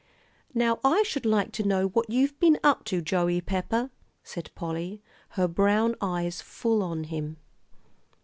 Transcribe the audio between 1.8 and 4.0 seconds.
what you've been up to, Joey Pepper?"